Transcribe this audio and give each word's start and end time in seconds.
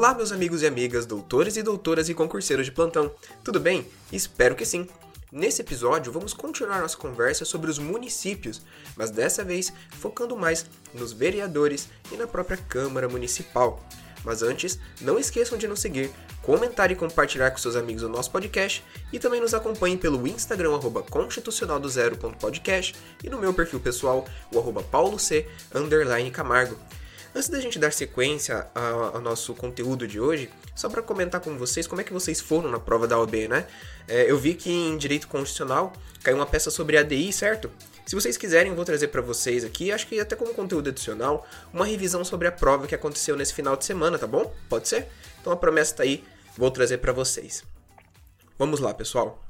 Olá, 0.00 0.14
meus 0.14 0.32
amigos 0.32 0.62
e 0.62 0.66
amigas, 0.66 1.04
doutores 1.04 1.58
e 1.58 1.62
doutoras 1.62 2.08
e 2.08 2.14
concurseiros 2.14 2.64
de 2.64 2.72
plantão. 2.72 3.12
Tudo 3.44 3.60
bem? 3.60 3.86
Espero 4.10 4.56
que 4.56 4.64
sim. 4.64 4.88
Nesse 5.30 5.60
episódio, 5.60 6.10
vamos 6.10 6.32
continuar 6.32 6.80
nossa 6.80 6.96
conversa 6.96 7.44
sobre 7.44 7.70
os 7.70 7.78
municípios, 7.78 8.62
mas 8.96 9.10
dessa 9.10 9.44
vez 9.44 9.70
focando 9.90 10.34
mais 10.34 10.64
nos 10.94 11.12
vereadores 11.12 11.86
e 12.10 12.16
na 12.16 12.26
própria 12.26 12.56
Câmara 12.56 13.10
Municipal. 13.10 13.86
Mas 14.24 14.42
antes, 14.42 14.78
não 15.02 15.18
esqueçam 15.18 15.58
de 15.58 15.68
nos 15.68 15.80
seguir, 15.80 16.10
comentar 16.40 16.90
e 16.90 16.96
compartilhar 16.96 17.50
com 17.50 17.58
seus 17.58 17.76
amigos 17.76 18.02
o 18.02 18.08
nosso 18.08 18.30
podcast 18.30 18.82
e 19.12 19.18
também 19.18 19.42
nos 19.42 19.52
acompanhem 19.52 19.98
pelo 19.98 20.26
Instagram 20.26 20.80
constitucionaldozero.podcast 21.10 22.94
e 23.22 23.28
no 23.28 23.38
meu 23.38 23.52
perfil 23.52 23.80
pessoal, 23.80 24.26
o 24.50 24.58
arroba 24.58 24.82
pauloc, 24.82 25.20
Camargo. 26.32 26.78
Antes 27.34 27.48
da 27.48 27.60
gente 27.60 27.78
dar 27.78 27.92
sequência 27.92 28.66
ao 28.74 29.20
nosso 29.20 29.54
conteúdo 29.54 30.06
de 30.06 30.18
hoje, 30.18 30.50
só 30.74 30.88
para 30.88 31.00
comentar 31.00 31.40
com 31.40 31.56
vocês 31.56 31.86
como 31.86 32.00
é 32.00 32.04
que 32.04 32.12
vocês 32.12 32.40
foram 32.40 32.68
na 32.68 32.80
prova 32.80 33.06
da 33.06 33.18
OAB, 33.18 33.48
né? 33.48 33.66
É, 34.08 34.28
eu 34.28 34.36
vi 34.36 34.54
que 34.54 34.70
em 34.70 34.98
Direito 34.98 35.28
Constitucional 35.28 35.92
caiu 36.24 36.36
uma 36.36 36.46
peça 36.46 36.70
sobre 36.70 36.96
ADI, 36.96 37.32
certo? 37.32 37.70
Se 38.04 38.16
vocês 38.16 38.36
quiserem, 38.36 38.74
vou 38.74 38.84
trazer 38.84 39.08
para 39.08 39.22
vocês 39.22 39.64
aqui, 39.64 39.92
acho 39.92 40.08
que 40.08 40.18
até 40.18 40.34
como 40.34 40.52
conteúdo 40.52 40.90
adicional, 40.90 41.46
uma 41.72 41.86
revisão 41.86 42.24
sobre 42.24 42.48
a 42.48 42.52
prova 42.52 42.88
que 42.88 42.94
aconteceu 42.96 43.36
nesse 43.36 43.54
final 43.54 43.76
de 43.76 43.84
semana, 43.84 44.18
tá 44.18 44.26
bom? 44.26 44.52
Pode 44.68 44.88
ser? 44.88 45.06
Então 45.40 45.52
a 45.52 45.56
promessa 45.56 45.94
tá 45.94 46.02
aí, 46.02 46.24
vou 46.58 46.70
trazer 46.70 46.98
para 46.98 47.12
vocês. 47.12 47.62
Vamos 48.58 48.80
lá, 48.80 48.92
pessoal. 48.92 49.49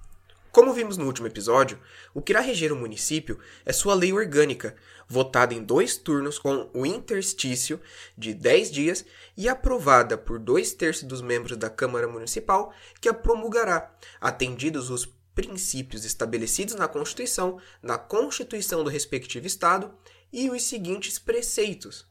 Como 0.53 0.73
vimos 0.73 0.97
no 0.97 1.07
último 1.07 1.29
episódio, 1.29 1.79
o 2.13 2.21
que 2.21 2.33
irá 2.33 2.41
reger 2.41 2.73
o 2.73 2.77
município 2.77 3.39
é 3.65 3.73
sua 3.73 3.95
lei 3.95 4.13
orgânica, 4.13 4.75
votada 5.07 5.55
em 5.55 5.63
dois 5.63 5.97
turnos 5.97 6.41
com 6.41 6.69
o 6.75 6.85
interstício 6.85 7.81
de 8.19 8.35
10 8.35 8.71
dias 8.73 9.05
e 9.37 9.49
aprovada 9.49 10.19
por 10.19 10.41
dois 10.41 10.73
terços 10.73 11.05
dos 11.05 11.23
membros 11.23 11.57
da 11.57 11.71
Câmara 11.71 12.09
Municipal, 12.09 12.75
que 13.01 13.09
a 13.09 13.15
promulgará, 13.15 13.95
atendidos 14.21 14.91
os 14.91 15.09
princípios 15.37 16.05
estabelecidos 16.05 16.75
na 16.75 16.89
Constituição, 16.89 17.61
na 17.81 17.97
Constituição 17.97 18.83
do 18.83 18.91
respectivo 18.91 19.47
Estado 19.47 19.95
e 20.33 20.51
os 20.51 20.65
seguintes 20.65 21.17
preceitos. 21.17 22.07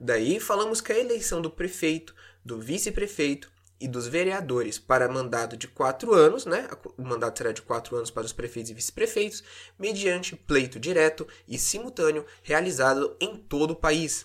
Daí 0.00 0.40
falamos 0.40 0.80
que 0.80 0.92
a 0.92 0.98
eleição 0.98 1.42
do 1.42 1.50
prefeito, 1.50 2.14
do 2.42 2.58
vice-prefeito, 2.58 3.52
e 3.82 3.88
dos 3.88 4.06
vereadores 4.06 4.78
para 4.78 5.08
mandato 5.08 5.56
de 5.56 5.66
quatro 5.66 6.14
anos, 6.14 6.46
né? 6.46 6.68
O 6.96 7.02
mandato 7.02 7.38
será 7.38 7.50
de 7.50 7.60
quatro 7.60 7.96
anos 7.96 8.10
para 8.10 8.24
os 8.24 8.32
prefeitos 8.32 8.70
e 8.70 8.74
vice-prefeitos, 8.74 9.42
mediante 9.76 10.36
pleito 10.36 10.78
direto 10.78 11.26
e 11.48 11.58
simultâneo 11.58 12.24
realizado 12.42 13.16
em 13.20 13.36
todo 13.36 13.72
o 13.72 13.76
país. 13.76 14.24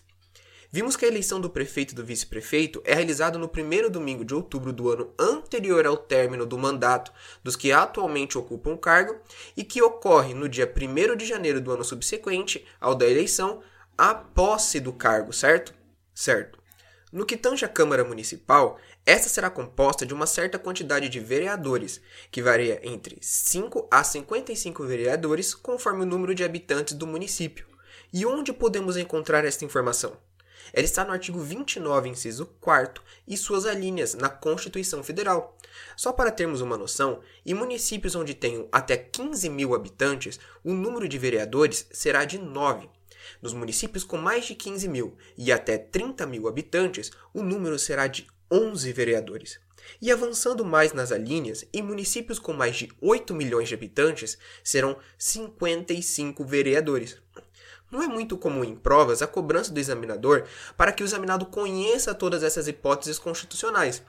Vimos 0.70 0.96
que 0.96 1.06
a 1.06 1.08
eleição 1.08 1.42
do 1.42 1.50
prefeito 1.50 1.94
e 1.94 1.96
do 1.96 2.06
vice-prefeito 2.06 2.82
é 2.86 2.94
realizada 2.94 3.40
no 3.40 3.48
primeiro 3.48 3.90
domingo 3.90 4.24
de 4.24 4.36
outubro 4.36 4.72
do 4.72 4.92
ano 4.92 5.12
anterior 5.18 5.88
ao 5.88 5.98
término 5.98 6.46
do 6.46 6.58
mandato 6.58 7.12
dos 7.44 7.56
que 7.56 7.72
atualmente 7.72 8.38
ocupam 8.38 8.74
o 8.74 8.78
cargo 8.78 9.20
e 9.56 9.64
que 9.64 9.82
ocorre 9.82 10.34
no 10.36 10.48
dia 10.48 10.72
1 10.72 11.16
de 11.16 11.26
janeiro 11.26 11.60
do 11.60 11.72
ano 11.72 11.84
subsequente 11.84 12.64
ao 12.80 12.94
da 12.94 13.08
eleição, 13.08 13.62
a 13.98 14.14
posse 14.14 14.80
do 14.80 14.94
cargo, 14.94 15.34
certo? 15.34 15.74
Certo. 16.14 16.60
No 17.10 17.26
que 17.26 17.38
tange 17.38 17.64
à 17.64 17.70
Câmara 17.70 18.04
Municipal, 18.04 18.78
esta 19.06 19.30
será 19.30 19.50
composta 19.50 20.06
de 20.06 20.14
uma 20.14 20.28
certa 20.28 20.60
quantidade 20.60 21.08
de 21.08 21.22
vereadores, 21.22 22.02
que 22.30 22.42
varia 22.42 22.82
entre 22.84 23.18
5 23.22 23.88
a 23.90 24.04
55 24.04 24.86
vereadores 24.86 25.56
conforme 25.56 26.04
o 26.04 26.06
número 26.06 26.36
de 26.36 26.44
habitantes 26.44 26.96
do 26.96 27.08
município. 27.08 27.66
E 28.12 28.26
onde 28.26 28.52
podemos 28.52 28.98
encontrar 28.98 29.46
esta 29.46 29.64
informação? 29.64 30.18
Ela 30.74 30.84
está 30.84 31.06
no 31.06 31.14
artigo 31.14 31.40
29, 31.40 32.10
inciso 32.10 32.46
4 32.60 33.02
e 33.26 33.38
suas 33.38 33.66
alíneas 33.66 34.14
na 34.14 34.28
Constituição 34.28 35.02
Federal. 35.02 35.58
Só 35.96 36.12
para 36.12 36.30
termos 36.30 36.60
uma 36.60 36.78
noção, 36.78 37.22
em 37.46 37.54
municípios 37.54 38.16
onde 38.16 38.34
tenham 38.34 38.68
até 38.70 38.98
15 38.98 39.50
mil 39.50 39.74
habitantes, 39.74 40.38
o 40.62 40.74
número 40.74 41.08
de 41.08 41.18
vereadores 41.18 41.88
será 41.90 42.26
de 42.26 42.38
9. 42.38 42.90
Nos 43.42 43.54
municípios 43.54 44.04
com 44.04 44.18
mais 44.18 44.46
de 44.46 44.56
15 44.56 44.88
mil 44.88 45.18
e 45.38 45.52
até 45.52 45.78
30 45.78 46.26
mil 46.26 46.48
habitantes, 46.48 47.12
o 47.34 47.42
número 47.42 47.78
será 47.78 48.08
de 48.08 48.28
11 48.52 48.92
vereadores. 48.94 49.60
E 50.02 50.12
avançando 50.12 50.66
mais 50.66 50.94
nas 50.94 51.12
alíneas, 51.12 51.66
em 51.74 51.82
municípios 51.82 52.40
com 52.40 52.54
mais 52.54 52.76
de 52.76 52.90
8 53.02 53.34
milhões 53.34 53.70
de 53.70 53.76
habitantes, 53.76 54.38
serão 54.64 54.98
55 55.18 56.44
vereadores. 56.44 57.18
Não 57.90 58.02
é 58.02 58.08
muito 58.08 58.38
comum 58.38 58.64
em 58.64 58.76
provas 58.76 59.22
a 59.22 59.28
cobrança 59.28 59.72
do 59.72 59.80
examinador 59.80 60.44
para 60.76 60.92
que 60.92 61.02
o 61.02 61.06
examinado 61.06 61.46
conheça 61.46 62.14
todas 62.14 62.44
essas 62.44 62.68
hipóteses 62.68 63.18
constitucionais. 63.18 64.04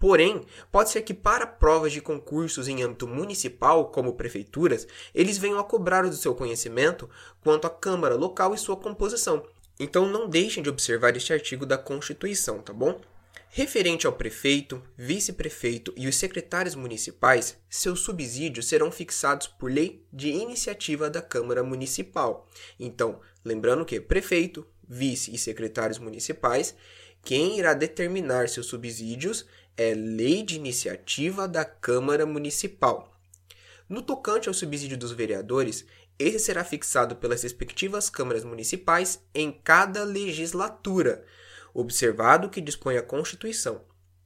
Porém, 0.00 0.44
pode 0.72 0.90
ser 0.90 1.02
que 1.02 1.14
para 1.14 1.46
provas 1.46 1.92
de 1.92 2.00
concursos 2.00 2.66
em 2.66 2.82
âmbito 2.82 3.06
municipal, 3.06 3.86
como 3.90 4.14
prefeituras, 4.14 4.86
eles 5.14 5.38
venham 5.38 5.60
a 5.60 5.64
cobrar 5.64 6.04
o 6.04 6.12
seu 6.12 6.34
conhecimento 6.34 7.08
quanto 7.40 7.66
à 7.66 7.70
Câmara 7.70 8.16
local 8.16 8.52
e 8.52 8.58
sua 8.58 8.76
composição. 8.76 9.44
Então 9.78 10.06
não 10.06 10.28
deixem 10.28 10.62
de 10.62 10.68
observar 10.68 11.16
este 11.16 11.32
artigo 11.32 11.64
da 11.64 11.78
Constituição, 11.78 12.58
tá 12.58 12.72
bom? 12.72 13.00
Referente 13.52 14.06
ao 14.06 14.12
prefeito, 14.12 14.80
vice-prefeito 14.96 15.92
e 15.96 16.06
os 16.06 16.14
secretários 16.14 16.76
municipais, 16.76 17.58
seus 17.68 17.98
subsídios 17.98 18.68
serão 18.68 18.92
fixados 18.92 19.48
por 19.48 19.72
lei 19.72 20.06
de 20.12 20.28
iniciativa 20.28 21.10
da 21.10 21.20
Câmara 21.20 21.64
Municipal. 21.64 22.48
Então, 22.78 23.20
lembrando 23.44 23.84
que 23.84 24.00
prefeito, 24.00 24.64
vice 24.88 25.34
e 25.34 25.38
secretários 25.38 25.98
municipais, 25.98 26.76
quem 27.24 27.58
irá 27.58 27.74
determinar 27.74 28.48
seus 28.48 28.66
subsídios 28.66 29.44
é 29.76 29.94
lei 29.94 30.44
de 30.44 30.54
iniciativa 30.54 31.48
da 31.48 31.64
Câmara 31.64 32.24
Municipal. 32.24 33.12
No 33.88 34.00
tocante 34.00 34.46
ao 34.46 34.54
subsídio 34.54 34.96
dos 34.96 35.10
vereadores, 35.10 35.84
esse 36.16 36.38
será 36.38 36.62
fixado 36.62 37.16
pelas 37.16 37.42
respectivas 37.42 38.08
câmaras 38.08 38.44
municipais 38.44 39.20
em 39.34 39.50
cada 39.50 40.04
legislatura 40.04 41.24
observado 41.74 42.46
o 42.46 42.50
que 42.50 42.60
dispõe 42.60 42.96
a 42.96 43.02
Constituição. 43.02 43.84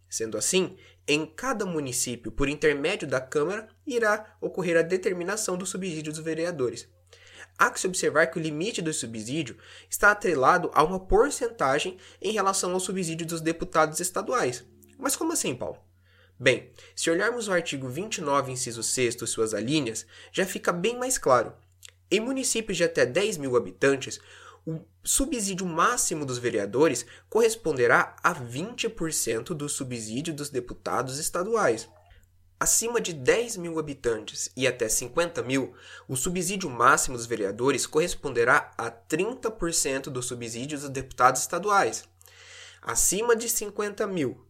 Sendo 0.09 0.39
assim, 0.39 0.77
em 1.07 1.27
cada 1.27 1.67
município, 1.67 2.33
por 2.33 2.49
intermédio 2.49 3.07
da 3.07 3.21
Câmara, 3.21 3.69
irá 3.87 4.37
ocorrer 4.41 4.77
a 4.77 4.83
determinação 4.83 5.57
do 5.57 5.67
subsídio 5.67 6.13
dos 6.13 6.23
vereadores. 6.23 6.89
Há 7.59 7.71
que 7.71 7.79
se 7.79 7.87
observar 7.87 8.27
que 8.27 8.39
o 8.39 8.43
limite 8.43 8.83
do 8.83 8.93
subsídio 8.93 9.57
está 9.89 10.11
atrelado 10.11 10.71
a 10.75 10.83
uma 10.83 10.99
porcentagem 10.99 11.99
em 12.21 12.33
relação 12.33 12.73
ao 12.73 12.81
subsídio 12.81 13.27
dos 13.27 13.41
deputados 13.41 14.01
estaduais. 14.01 14.65
Mas 14.99 15.15
como 15.15 15.33
assim, 15.33 15.55
Paulo? 15.55 15.79
Bem, 16.39 16.73
se 16.97 17.11
olharmos 17.11 17.47
o 17.47 17.53
artigo 17.53 17.89
29, 17.89 18.51
inciso 18.51 18.83
6 18.83 19.23
e 19.23 19.27
suas 19.27 19.55
alíneas, 19.55 20.05
já 20.33 20.45
fica 20.45 20.73
bem 20.73 20.99
mais 20.99 21.17
claro. 21.17 21.55
Em 22.11 22.19
municípios 22.19 22.77
de 22.77 22.85
até 22.85 23.07
10 23.07 23.39
mil 23.39 23.57
habitantes, 23.57 24.21
o 24.67 24.81
subsídio 25.03 25.67
máximo 25.67 26.25
dos 26.25 26.39
vereadores 26.39 27.05
corresponderá 27.29 28.17
a 28.23 28.35
20% 28.35 29.55
do 29.55 29.69
subsídio 29.69 30.33
dos 30.33 30.49
deputados 30.49 31.19
estaduais. 31.19 31.89
Acima 32.59 33.01
de 33.01 33.13
10 33.13 33.59
mil 33.59 33.79
habitantes 33.79 34.51
e 34.57 34.67
até 34.67 34.89
50 34.89 35.43
mil, 35.43 35.75
o 36.09 36.17
subsídio 36.17 36.71
máximo 36.71 37.17
dos 37.17 37.27
vereadores 37.27 37.87
corresponderá 37.87 38.73
a 38.79 38.91
30% 38.91 40.05
do 40.05 40.23
subsídio 40.23 40.79
dos 40.79 40.89
deputados 40.89 41.43
estaduais. 41.43 42.09
Acima 42.81 43.37
de 43.37 43.51
50 43.51 44.07
mil 44.07 44.47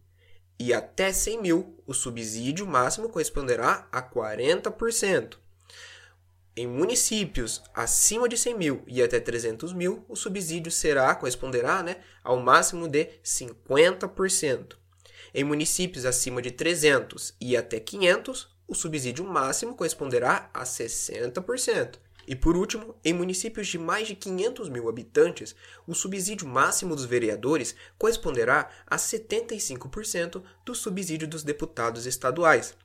e 0.57 0.73
até 0.73 1.11
100 1.11 1.41
mil, 1.41 1.83
o 1.85 1.93
subsídio 1.93 2.65
máximo 2.65 3.09
corresponderá 3.09 3.87
a 3.91 4.01
40%. 4.01 5.37
Em 6.57 6.65
municípios 6.65 7.61
acima 7.73 8.29
de 8.29 8.37
100 8.37 8.57
mil 8.57 8.83
e 8.87 9.03
até 9.03 9.19
300 9.19 9.73
mil, 9.73 10.05
o 10.07 10.15
subsídio 10.15 10.71
será, 10.71 11.13
corresponderá 11.13 11.83
né, 11.83 11.97
ao 12.23 12.39
máximo 12.39 12.87
de 12.87 13.09
50%. 13.21 14.77
Em 15.33 15.43
municípios 15.43 16.05
acima 16.05 16.41
de 16.41 16.51
300 16.51 17.35
e 17.41 17.57
até 17.57 17.77
500, 17.77 18.47
o 18.69 18.73
subsídio 18.73 19.25
máximo 19.25 19.75
corresponderá 19.75 20.49
a 20.53 20.63
60%. 20.63 21.99
E 22.25 22.37
por 22.37 22.55
último, 22.55 22.95
em 23.03 23.13
municípios 23.13 23.67
de 23.67 23.77
mais 23.77 24.07
de 24.07 24.15
500 24.15 24.69
mil 24.69 24.87
habitantes, 24.87 25.53
o 25.85 25.93
subsídio 25.93 26.47
máximo 26.47 26.95
dos 26.95 27.05
vereadores 27.05 27.75
corresponderá 27.97 28.69
a 28.87 28.95
75% 28.95 30.41
do 30.65 30.73
subsídio 30.73 31.27
dos 31.27 31.43
deputados 31.43 32.05
estaduais. 32.05 32.75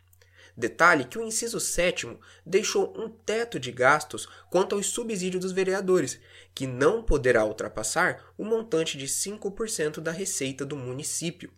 Detalhe 0.57 1.05
que 1.05 1.19
o 1.19 1.23
inciso 1.23 1.59
7 1.61 2.19
deixou 2.45 2.95
um 2.97 3.09
teto 3.09 3.59
de 3.59 3.71
gastos 3.71 4.29
quanto 4.51 4.75
aos 4.75 4.87
subsídios 4.87 5.43
dos 5.43 5.53
vereadores, 5.53 6.19
que 6.55 6.67
não 6.67 7.03
poderá 7.03 7.45
ultrapassar 7.45 8.33
o 8.37 8.45
montante 8.45 8.99
de 8.99 9.07
5% 9.07 10.01
da 10.01 10.11
receita 10.11 10.65
do 10.65 10.77
município. 10.77 11.51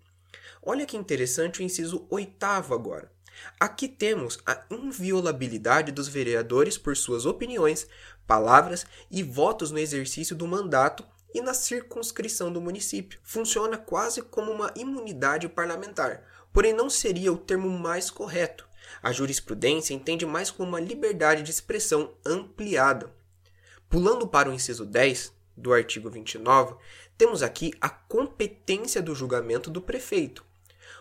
Olha 0.62 0.86
que 0.86 0.96
interessante 0.96 1.60
o 1.60 1.62
inciso 1.62 2.06
8 2.10 2.44
agora. 2.44 3.10
Aqui 3.58 3.88
temos 3.88 4.38
a 4.46 4.62
inviolabilidade 4.70 5.90
dos 5.90 6.06
vereadores 6.06 6.78
por 6.78 6.96
suas 6.96 7.26
opiniões, 7.26 7.88
palavras 8.26 8.86
e 9.10 9.22
votos 9.22 9.70
no 9.70 9.78
exercício 9.78 10.36
do 10.36 10.46
mandato 10.46 11.04
e 11.34 11.40
na 11.40 11.54
circunscrição 11.54 12.52
do 12.52 12.60
município. 12.60 13.18
Funciona 13.22 13.78
quase 13.78 14.22
como 14.22 14.52
uma 14.52 14.72
imunidade 14.76 15.48
parlamentar, 15.48 16.22
porém 16.52 16.72
não 16.72 16.90
seria 16.90 17.32
o 17.32 17.38
termo 17.38 17.68
mais 17.70 18.10
correto. 18.10 18.68
A 19.02 19.12
jurisprudência 19.12 19.94
entende 19.94 20.26
mais 20.26 20.50
como 20.50 20.70
uma 20.70 20.80
liberdade 20.80 21.42
de 21.42 21.50
expressão 21.50 22.12
ampliada. 22.26 23.12
Pulando 23.88 24.26
para 24.26 24.50
o 24.50 24.52
inciso 24.52 24.84
10 24.84 25.32
do 25.56 25.72
artigo 25.72 26.10
29, 26.10 26.74
temos 27.16 27.42
aqui 27.42 27.72
a 27.80 27.88
competência 27.88 29.00
do 29.00 29.14
julgamento 29.14 29.70
do 29.70 29.80
prefeito. 29.80 30.44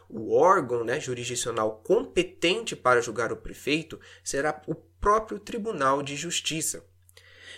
O 0.09 0.35
órgão 0.35 0.83
né, 0.83 0.99
jurisdicional 0.99 1.81
competente 1.83 2.75
para 2.75 3.01
julgar 3.01 3.31
o 3.31 3.37
prefeito 3.37 3.99
será 4.23 4.61
o 4.67 4.75
próprio 4.75 5.39
Tribunal 5.39 6.03
de 6.03 6.15
Justiça. 6.15 6.85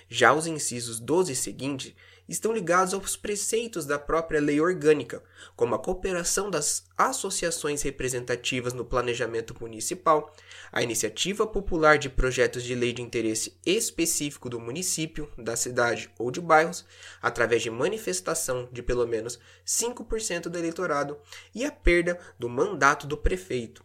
Já 0.08 0.34
os 0.34 0.46
incisos 0.46 1.00
12 1.00 1.32
e 1.32 1.36
seguinte 1.36 1.96
estão 2.28 2.54
ligados 2.54 2.94
aos 2.94 3.16
preceitos 3.16 3.86
da 3.86 4.00
própria 4.00 4.40
lei 4.40 4.60
orgânica, 4.60 5.22
como 5.56 5.76
a 5.76 5.80
cooperação 5.80 6.50
das 6.50 6.86
associações 6.98 7.82
representativas 7.82 8.74
no 8.74 8.86
planejamento 8.86 9.56
municipal, 9.60 10.34
a 10.72 10.82
iniciativa 10.82 11.46
popular 11.46 11.98
de 11.98 12.10
projetos 12.10 12.64
de 12.64 12.76
lei 12.76 12.94
de 12.94 13.02
interesse 13.02 13.58
específico 13.66 14.50
do 14.50 14.60
município, 14.60 15.30
da 15.38 15.56
cidade 15.56 16.10
ou 16.18 16.32
de 16.32 16.42
bairros, 16.42 16.86
através 17.22 17.62
de 17.62 17.70
manifestação 17.70 18.68
de 18.72 18.82
pelo 18.82 19.08
menos 19.08 19.40
5% 19.66 20.44
do 20.44 20.58
eleitorado, 20.58 21.18
e 21.54 21.66
a 21.66 21.72
perda 21.72 22.20
do 22.40 22.50
mandato 22.50 23.06
do 23.06 23.18
prefeito. 23.18 23.84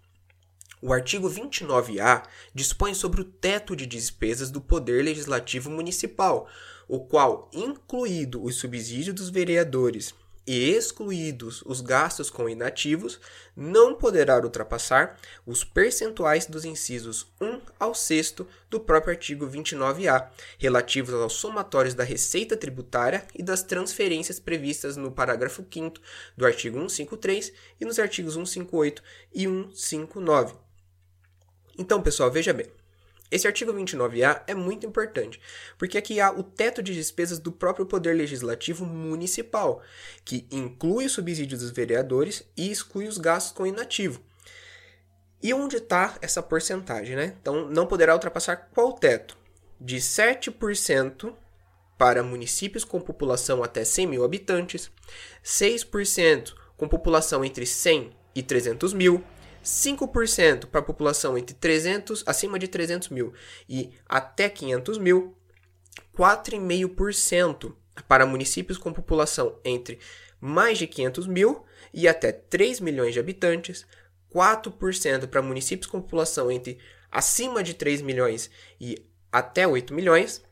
O 0.80 0.92
artigo 0.92 1.28
29A 1.28 2.22
dispõe 2.54 2.94
sobre 2.94 3.20
o 3.20 3.24
teto 3.24 3.74
de 3.74 3.84
despesas 3.84 4.48
do 4.48 4.60
Poder 4.60 5.04
Legislativo 5.04 5.68
Municipal, 5.70 6.48
o 6.86 7.00
qual, 7.00 7.50
incluído 7.52 8.42
os 8.42 8.56
subsídios 8.56 9.14
dos 9.14 9.28
vereadores 9.28 10.14
e 10.46 10.70
excluídos 10.70 11.62
os 11.66 11.82
gastos 11.82 12.30
com 12.30 12.48
inativos, 12.48 13.20
não 13.54 13.94
poderá 13.94 14.38
ultrapassar 14.38 15.18
os 15.44 15.62
percentuais 15.62 16.46
dos 16.46 16.64
incisos 16.64 17.26
1 17.40 17.60
ao 17.78 17.92
6 17.92 18.36
do 18.70 18.80
próprio 18.80 19.12
artigo 19.12 19.46
29A, 19.46 20.28
relativos 20.58 21.12
aos 21.12 21.34
somatórios 21.34 21.92
da 21.92 22.04
receita 22.04 22.56
tributária 22.56 23.26
e 23.34 23.42
das 23.42 23.62
transferências 23.62 24.40
previstas 24.40 24.96
no 24.96 25.10
parágrafo 25.10 25.66
5 25.70 26.00
do 26.36 26.46
artigo 26.46 26.78
153 26.78 27.52
e 27.80 27.84
nos 27.84 27.98
artigos 27.98 28.34
158 28.34 29.02
e 29.34 29.44
159. 29.74 30.67
Então, 31.78 32.02
pessoal, 32.02 32.30
veja 32.30 32.52
bem. 32.52 32.66
Esse 33.30 33.46
artigo 33.46 33.72
29A 33.72 34.42
é 34.46 34.54
muito 34.54 34.86
importante, 34.86 35.38
porque 35.76 35.98
aqui 35.98 36.18
há 36.18 36.30
o 36.32 36.42
teto 36.42 36.82
de 36.82 36.94
despesas 36.94 37.38
do 37.38 37.52
próprio 37.52 37.84
Poder 37.84 38.14
Legislativo 38.14 38.86
Municipal, 38.86 39.82
que 40.24 40.46
inclui 40.50 41.04
o 41.06 41.10
subsídio 41.10 41.58
dos 41.58 41.70
vereadores 41.70 42.42
e 42.56 42.70
exclui 42.70 43.06
os 43.06 43.18
gastos 43.18 43.52
com 43.52 43.66
inativo. 43.66 44.20
E 45.42 45.52
onde 45.52 45.76
está 45.76 46.16
essa 46.22 46.42
porcentagem, 46.42 47.14
né? 47.14 47.36
Então, 47.40 47.68
não 47.68 47.86
poderá 47.86 48.14
ultrapassar 48.14 48.56
qual 48.74 48.94
teto? 48.94 49.36
De 49.78 49.98
7% 49.98 51.32
para 51.98 52.22
municípios 52.22 52.82
com 52.84 53.00
população 53.00 53.62
até 53.62 53.84
100 53.84 54.06
mil 54.06 54.24
habitantes, 54.24 54.90
6% 55.44 56.54
com 56.76 56.88
população 56.88 57.44
entre 57.44 57.66
100 57.66 58.10
e 58.34 58.42
300 58.42 58.92
mil, 58.94 59.22
5% 59.68 60.66
para 60.66 60.80
a 60.80 60.82
população 60.84 61.36
entre 61.36 61.54
300, 61.54 62.24
acima 62.26 62.58
de 62.58 62.66
300 62.66 63.10
mil 63.10 63.34
e 63.68 63.92
até 64.08 64.48
500 64.48 64.96
mil, 64.96 65.36
4,5% 66.16 67.74
para 68.08 68.24
municípios 68.24 68.78
com 68.78 68.92
população 68.92 69.58
entre 69.62 69.98
mais 70.40 70.78
de 70.78 70.86
500 70.86 71.26
mil 71.26 71.64
e 71.92 72.08
até 72.08 72.32
3 72.32 72.80
milhões 72.80 73.12
de 73.12 73.20
habitantes, 73.20 73.86
4% 74.34 75.26
para 75.26 75.42
municípios 75.42 75.90
com 75.90 76.00
população 76.00 76.50
entre 76.50 76.78
acima 77.10 77.62
de 77.62 77.74
3 77.74 78.00
milhões 78.00 78.50
e 78.80 79.04
até 79.30 79.66
8 79.68 79.92
milhões, 79.92 80.42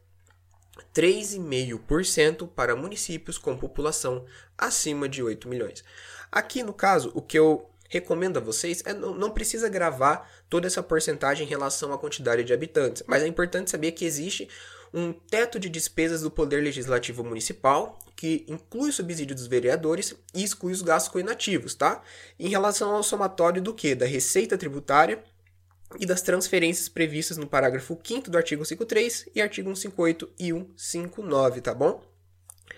3,5% 0.95 2.49
para 2.49 2.77
municípios 2.77 3.39
com 3.39 3.57
população 3.57 4.27
acima 4.59 5.09
de 5.09 5.23
8 5.23 5.49
milhões. 5.49 5.83
Aqui 6.31 6.63
no 6.63 6.75
caso, 6.75 7.11
o 7.15 7.23
que 7.23 7.39
eu 7.39 7.71
recomendo 7.89 8.39
a 8.39 8.41
vocês 8.41 8.83
é 8.85 8.93
não, 8.93 9.15
não 9.15 9.31
precisa 9.31 9.69
gravar 9.69 10.31
toda 10.49 10.67
essa 10.67 10.83
porcentagem 10.83 11.47
em 11.47 11.49
relação 11.49 11.93
à 11.93 11.99
quantidade 11.99 12.45
de 12.45 12.53
habitantes, 12.53 13.03
mas 13.07 13.23
é 13.23 13.27
importante 13.27 13.71
saber 13.71 13.93
que 13.93 14.05
existe 14.05 14.49
um 14.93 15.13
teto 15.13 15.59
de 15.59 15.69
despesas 15.69 16.23
do 16.23 16.31
Poder 16.31 16.63
Legislativo 16.63 17.23
Municipal, 17.23 17.99
que 18.15 18.47
inclui 18.49 18.91
o 18.91 18.93
subsídio 18.93 19.35
dos 19.35 19.47
vereadores 19.47 20.15
e 20.35 20.43
exclui 20.43 20.73
os 20.73 20.81
gastos 20.81 21.13
com 21.13 21.19
inativos, 21.19 21.75
tá? 21.75 22.03
Em 22.39 22.49
relação 22.49 22.95
ao 22.95 23.03
somatório 23.03 23.61
do 23.61 23.75
que? 23.75 23.95
Da 23.95 24.07
receita 24.07 24.57
tributária 24.57 25.23
e 25.99 26.07
das 26.07 26.23
transferências 26.23 26.89
previstas 26.89 27.37
no 27.37 27.47
parágrafo 27.47 27.99
5 28.03 28.31
do 28.31 28.39
artigo 28.39 28.65
53 28.65 29.29
e 29.35 29.41
artigo 29.41 29.69
158 29.69 30.31
e 30.39 30.53
159, 30.77 31.61
tá 31.61 31.75
bom? 31.75 32.03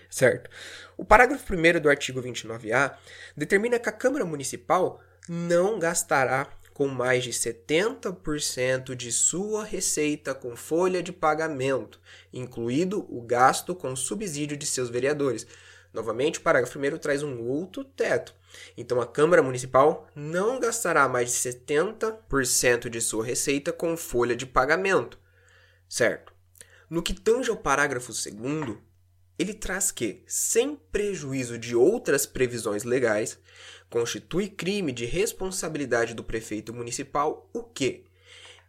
Certo. 0.09 0.49
O 0.97 1.05
parágrafo 1.05 1.53
1 1.53 1.79
do 1.79 1.89
artigo 1.89 2.21
29A 2.21 2.95
determina 3.37 3.79
que 3.79 3.87
a 3.87 3.91
Câmara 3.93 4.25
Municipal 4.25 5.01
não 5.27 5.77
gastará 5.77 6.47
com 6.73 6.87
mais 6.87 7.25
de 7.25 7.31
70% 7.31 8.95
de 8.95 9.11
sua 9.11 9.65
receita 9.65 10.33
com 10.33 10.55
folha 10.55 11.03
de 11.03 11.11
pagamento, 11.11 11.99
incluído 12.31 13.05
o 13.09 13.21
gasto 13.21 13.75
com 13.75 13.95
subsídio 13.95 14.55
de 14.55 14.65
seus 14.65 14.89
vereadores. 14.89 15.45
Novamente, 15.93 16.39
o 16.39 16.41
parágrafo 16.41 16.79
1 16.79 16.97
traz 16.97 17.21
um 17.21 17.41
outro 17.47 17.83
teto. 17.83 18.33
Então, 18.77 19.01
a 19.01 19.05
Câmara 19.05 19.43
Municipal 19.43 20.07
não 20.15 20.59
gastará 20.59 21.07
mais 21.07 21.31
de 21.31 21.37
70% 21.37 22.89
de 22.89 23.01
sua 23.01 23.25
receita 23.25 23.73
com 23.73 23.97
folha 23.97 24.35
de 24.35 24.45
pagamento. 24.45 25.19
Certo? 25.87 26.33
No 26.89 27.03
que 27.03 27.13
tange 27.13 27.49
ao 27.49 27.57
parágrafo 27.57 28.13
2, 28.13 28.77
ele 29.39 29.53
traz 29.53 29.89
que, 29.89 30.21
sem 30.27 30.75
prejuízo 30.91 31.57
de 31.57 31.73
outras 31.73 32.25
previsões 32.25 32.83
legais, 32.83 33.39
constitui 33.89 34.49
crime 34.49 34.91
de 34.91 35.05
responsabilidade 35.05 36.13
do 36.13 36.25
prefeito 36.25 36.73
municipal 36.73 37.49
o 37.53 37.63
que? 37.63 38.03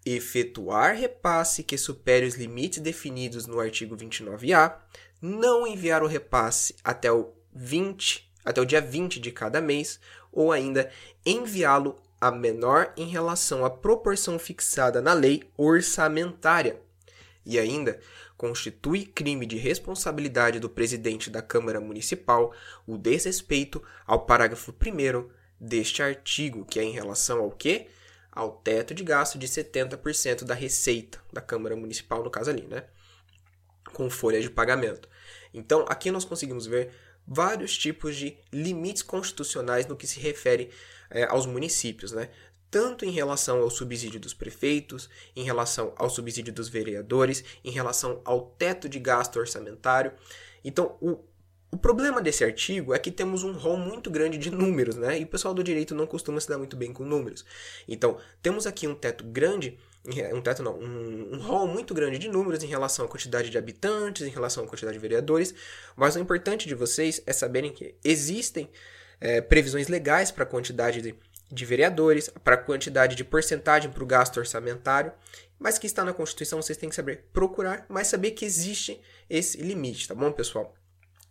Efetuar 0.06 0.94
repasse 0.94 1.64
que 1.64 1.76
supere 1.76 2.24
os 2.24 2.36
limites 2.36 2.78
definidos 2.78 3.48
no 3.48 3.58
artigo 3.58 3.96
29A, 3.96 4.76
não 5.20 5.66
enviar 5.66 6.04
o 6.04 6.06
repasse 6.06 6.76
até 6.84 7.10
o 7.10 7.32
20, 7.52 8.30
até 8.44 8.60
o 8.60 8.64
dia 8.64 8.80
20 8.80 9.18
de 9.18 9.32
cada 9.32 9.60
mês, 9.60 9.98
ou 10.32 10.52
ainda 10.52 10.88
enviá-lo 11.26 12.00
a 12.20 12.30
menor 12.30 12.92
em 12.96 13.08
relação 13.08 13.64
à 13.64 13.70
proporção 13.70 14.38
fixada 14.38 15.02
na 15.02 15.14
lei 15.14 15.42
orçamentária. 15.56 16.80
E 17.44 17.58
ainda 17.58 17.98
constitui 18.40 19.04
crime 19.04 19.44
de 19.44 19.58
responsabilidade 19.58 20.58
do 20.58 20.70
presidente 20.70 21.28
da 21.28 21.42
Câmara 21.42 21.78
Municipal 21.78 22.54
o 22.86 22.96
desrespeito 22.96 23.82
ao 24.06 24.24
parágrafo 24.24 24.72
1 24.72 25.28
deste 25.60 26.02
artigo, 26.02 26.64
que 26.64 26.80
é 26.80 26.82
em 26.82 26.90
relação 26.90 27.40
ao 27.40 27.50
quê? 27.50 27.88
Ao 28.32 28.50
teto 28.50 28.94
de 28.94 29.04
gasto 29.04 29.38
de 29.38 29.46
70% 29.46 30.44
da 30.44 30.54
receita 30.54 31.20
da 31.30 31.42
Câmara 31.42 31.76
Municipal, 31.76 32.24
no 32.24 32.30
caso 32.30 32.48
ali, 32.48 32.62
né? 32.62 32.84
Com 33.92 34.08
folha 34.08 34.40
de 34.40 34.48
pagamento. 34.48 35.06
Então, 35.52 35.84
aqui 35.86 36.10
nós 36.10 36.24
conseguimos 36.24 36.66
ver 36.66 36.94
vários 37.26 37.76
tipos 37.76 38.16
de 38.16 38.38
limites 38.50 39.02
constitucionais 39.02 39.86
no 39.86 39.96
que 39.96 40.06
se 40.06 40.18
refere 40.18 40.70
é, 41.10 41.24
aos 41.24 41.44
municípios, 41.44 42.12
né? 42.12 42.30
Tanto 42.70 43.04
em 43.04 43.10
relação 43.10 43.60
ao 43.60 43.70
subsídio 43.70 44.20
dos 44.20 44.32
prefeitos, 44.32 45.10
em 45.34 45.42
relação 45.42 45.92
ao 45.96 46.08
subsídio 46.08 46.52
dos 46.52 46.68
vereadores, 46.68 47.44
em 47.64 47.70
relação 47.70 48.20
ao 48.24 48.42
teto 48.58 48.88
de 48.88 48.98
gasto 48.98 49.38
orçamentário. 49.38 50.12
Então, 50.64 50.96
o, 51.00 51.18
o 51.72 51.76
problema 51.76 52.20
desse 52.20 52.44
artigo 52.44 52.94
é 52.94 52.98
que 52.98 53.10
temos 53.10 53.42
um 53.42 53.52
rol 53.52 53.76
muito 53.76 54.10
grande 54.10 54.38
de 54.38 54.50
números, 54.50 54.96
né? 54.96 55.18
E 55.18 55.24
o 55.24 55.26
pessoal 55.26 55.54
do 55.54 55.64
direito 55.64 55.94
não 55.94 56.06
costuma 56.06 56.40
se 56.40 56.48
dar 56.48 56.58
muito 56.58 56.76
bem 56.76 56.92
com 56.92 57.04
números. 57.04 57.44
Então, 57.88 58.18
temos 58.42 58.66
aqui 58.66 58.86
um 58.86 58.94
teto 58.94 59.24
grande, 59.24 59.78
um 60.32 60.40
teto 60.40 60.62
não, 60.62 60.78
um, 60.78 61.34
um 61.34 61.38
rol 61.38 61.66
muito 61.66 61.92
grande 61.92 62.18
de 62.18 62.28
números 62.28 62.62
em 62.62 62.66
relação 62.66 63.04
à 63.04 63.08
quantidade 63.08 63.50
de 63.50 63.58
habitantes, 63.58 64.26
em 64.26 64.30
relação 64.30 64.64
à 64.64 64.66
quantidade 64.66 64.96
de 64.96 65.00
vereadores, 65.00 65.54
mas 65.96 66.16
o 66.16 66.18
importante 66.18 66.68
de 66.68 66.74
vocês 66.74 67.22
é 67.26 67.32
saberem 67.32 67.72
que 67.72 67.94
existem 68.04 68.68
é, 69.20 69.40
previsões 69.40 69.88
legais 69.88 70.30
para 70.30 70.44
a 70.44 70.46
quantidade 70.46 71.02
de 71.02 71.14
de 71.50 71.64
vereadores, 71.64 72.28
para 72.44 72.54
a 72.54 72.58
quantidade 72.58 73.16
de 73.16 73.24
porcentagem 73.24 73.90
para 73.90 74.02
o 74.02 74.06
gasto 74.06 74.38
orçamentário, 74.38 75.12
mas 75.58 75.78
que 75.78 75.86
está 75.86 76.04
na 76.04 76.12
Constituição, 76.12 76.62
vocês 76.62 76.78
têm 76.78 76.88
que 76.88 76.94
saber 76.94 77.24
procurar, 77.32 77.84
mas 77.88 78.06
saber 78.06 78.30
que 78.30 78.44
existe 78.44 79.00
esse 79.28 79.60
limite, 79.60 80.08
tá 80.08 80.14
bom, 80.14 80.32
pessoal? 80.32 80.74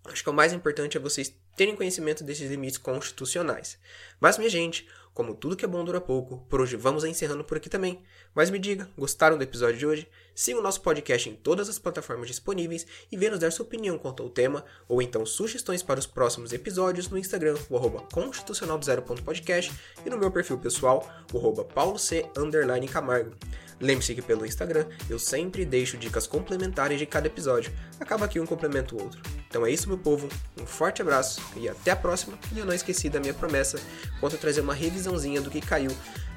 Acho 0.05 0.23
que 0.23 0.29
o 0.29 0.33
mais 0.33 0.53
importante 0.53 0.97
é 0.97 0.99
vocês 0.99 1.33
terem 1.55 1.75
conhecimento 1.75 2.23
desses 2.23 2.49
limites 2.49 2.77
constitucionais. 2.77 3.77
Mas, 4.19 4.37
minha 4.37 4.49
gente, 4.49 4.87
como 5.13 5.35
tudo 5.35 5.55
que 5.55 5.65
é 5.65 5.67
bom 5.67 5.83
dura 5.83 5.99
pouco, 5.99 6.45
por 6.49 6.61
hoje 6.61 6.75
vamos 6.75 7.03
encerrando 7.03 7.43
por 7.43 7.57
aqui 7.57 7.69
também. 7.69 8.01
Mas 8.33 8.49
me 8.49 8.57
diga, 8.57 8.89
gostaram 8.97 9.37
do 9.37 9.43
episódio 9.43 9.77
de 9.77 9.85
hoje? 9.85 10.07
Siga 10.33 10.59
o 10.59 10.61
nosso 10.61 10.81
podcast 10.81 11.29
em 11.29 11.35
todas 11.35 11.67
as 11.67 11.77
plataformas 11.77 12.27
disponíveis 12.27 12.87
e 13.11 13.17
venha 13.17 13.31
nos 13.31 13.39
dar 13.39 13.51
sua 13.51 13.65
opinião 13.65 13.97
quanto 13.97 14.23
ao 14.23 14.29
tema, 14.29 14.63
ou 14.87 15.01
então 15.01 15.25
sugestões 15.25 15.83
para 15.83 15.99
os 15.99 16.07
próximos 16.07 16.53
episódios 16.53 17.09
no 17.09 17.17
Instagram, 17.17 17.57
o 17.69 17.75
arroba 17.75 18.01
constitucional.0.podcast 18.13 19.73
e 20.05 20.09
no 20.09 20.17
meu 20.17 20.31
perfil 20.31 20.57
pessoal, 20.57 21.05
o 21.33 21.37
arroba 21.37 21.65
pauloc_camargo. 21.65 23.35
Lembre-se 23.81 24.15
que 24.15 24.21
pelo 24.21 24.45
Instagram 24.45 24.85
eu 25.09 25.17
sempre 25.17 25.65
deixo 25.65 25.97
dicas 25.97 26.27
complementares 26.27 26.99
de 26.99 27.05
cada 27.05 27.27
episódio. 27.27 27.71
Acaba 27.99 28.25
aqui 28.25 28.39
um 28.39 28.45
complemento 28.45 28.95
o 28.95 29.03
outro. 29.03 29.21
Então 29.49 29.65
é 29.65 29.71
isso, 29.71 29.87
meu 29.87 29.97
povo. 29.97 30.29
Um 30.61 30.65
forte 30.65 31.01
abraço 31.01 31.41
e 31.55 31.67
até 31.67 31.91
a 31.91 31.95
próxima. 31.95 32.37
E 32.53 32.59
eu 32.59 32.65
não 32.65 32.73
esqueci 32.73 33.09
da 33.09 33.19
minha 33.19 33.33
promessa 33.33 33.79
quanto 34.19 34.35
a 34.35 34.39
trazer 34.39 34.61
uma 34.61 34.75
revisãozinha 34.75 35.41
do 35.41 35.49
que 35.49 35.59
caiu 35.59 35.91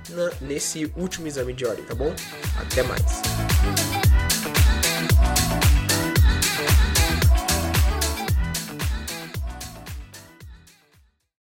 na, 0.09 0.31
nesse 0.41 0.91
último 0.97 1.27
exame 1.27 1.53
de 1.53 1.67
ordem, 1.67 1.85
tá 1.85 1.95
bom? 1.95 2.13
Até 2.59 2.83
mais. 2.83 3.52